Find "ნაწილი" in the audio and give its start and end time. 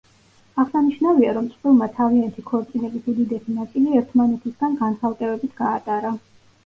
3.61-3.95